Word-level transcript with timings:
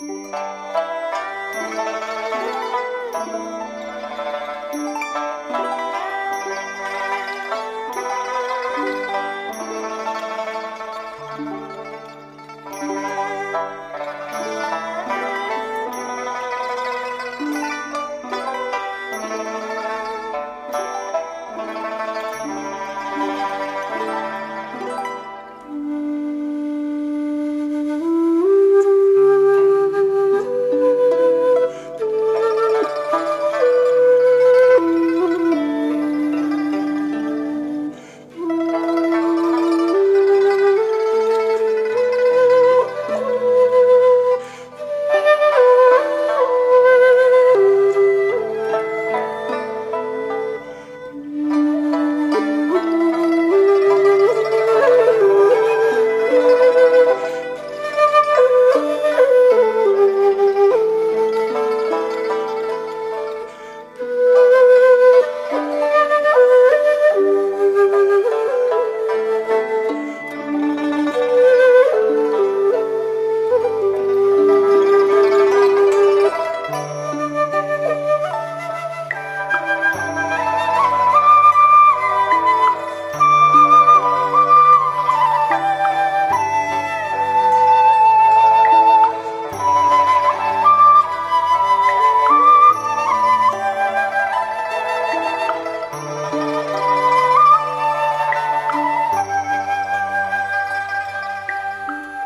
Música 0.00 1.01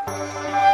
Música 0.07 0.66